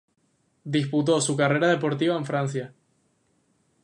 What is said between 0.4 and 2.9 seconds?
Disputó su carrera deportiva en Francia.